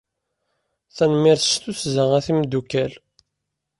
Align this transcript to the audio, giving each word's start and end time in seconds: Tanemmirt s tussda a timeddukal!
Tanemmirt 0.95 1.43
s 1.49 1.53
tussda 1.63 2.03
a 2.17 2.19
timeddukal! 2.25 2.93